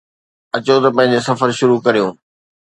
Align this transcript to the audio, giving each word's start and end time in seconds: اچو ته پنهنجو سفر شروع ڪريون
اچو 0.55 0.75
ته 0.83 0.89
پنهنجو 0.95 1.25
سفر 1.27 1.49
شروع 1.59 1.79
ڪريون 1.85 2.13